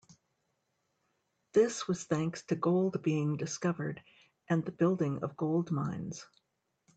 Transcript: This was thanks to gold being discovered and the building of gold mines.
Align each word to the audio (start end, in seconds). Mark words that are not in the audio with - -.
This 1.53 1.87
was 1.87 2.03
thanks 2.05 2.41
to 2.45 2.55
gold 2.55 3.03
being 3.03 3.37
discovered 3.37 4.01
and 4.49 4.65
the 4.65 4.71
building 4.71 5.21
of 5.23 5.37
gold 5.37 5.69
mines. 5.69 6.25